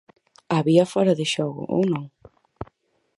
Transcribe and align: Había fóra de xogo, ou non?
Había 0.55 0.89
fóra 0.93 1.13
de 1.19 1.25
xogo, 1.33 1.63
ou 1.75 1.81
non? 1.93 2.03